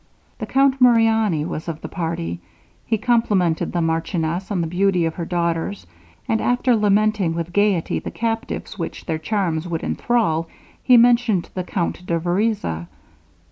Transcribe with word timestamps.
The 0.39 0.47
Count 0.47 0.81
Muriani 0.81 1.45
was 1.45 1.67
of 1.67 1.81
the 1.81 1.87
party; 1.87 2.39
he 2.87 2.97
complimented 2.97 3.71
the 3.71 3.83
marchioness 3.83 4.49
on 4.49 4.61
the 4.61 4.65
beauty 4.65 5.05
of 5.05 5.13
her 5.13 5.25
daughters; 5.25 5.85
and 6.27 6.41
after 6.41 6.75
lamenting 6.75 7.35
with 7.35 7.53
gaiety 7.53 7.99
the 7.99 8.09
captives 8.09 8.79
which 8.79 9.05
their 9.05 9.19
charms 9.19 9.67
would 9.67 9.81
enthral, 9.83 10.47
he 10.81 10.97
mentioned 10.97 11.51
the 11.53 11.63
Count 11.63 12.03
de 12.07 12.17
Vereza. 12.19 12.87